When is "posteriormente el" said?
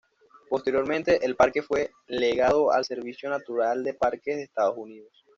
0.49-1.35